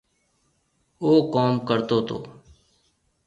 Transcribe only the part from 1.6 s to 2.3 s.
ڪرتو تو